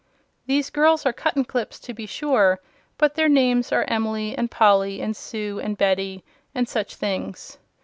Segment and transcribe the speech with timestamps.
[0.47, 2.59] These girls are Cuttenclips, to be sure,
[2.97, 6.23] but their names are Emily and Polly and Sue and Betty
[6.55, 7.59] and such things.